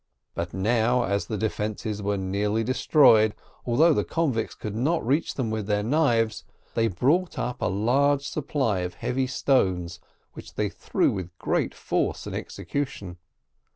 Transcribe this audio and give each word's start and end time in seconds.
But 0.33 0.51
now, 0.51 1.03
as 1.03 1.27
the 1.27 1.37
defences 1.37 2.01
were 2.01 2.17
nearly 2.17 2.63
destroyed, 2.63 3.35
although 3.67 3.93
the 3.93 4.03
convicts 4.03 4.55
could 4.55 4.75
not 4.75 5.05
reach 5.05 5.35
them 5.35 5.51
with 5.51 5.67
their 5.67 5.83
knives, 5.83 6.43
they 6.73 6.87
brought 6.87 7.37
up 7.37 7.61
a 7.61 7.67
large 7.67 8.27
supply 8.27 8.79
of 8.79 8.95
heavy 8.95 9.27
stones, 9.27 9.99
which 10.33 10.55
they 10.55 10.69
threw 10.69 11.11
with 11.11 11.37
great 11.37 11.75
force 11.75 12.25
and 12.25 12.35
execution. 12.35 13.17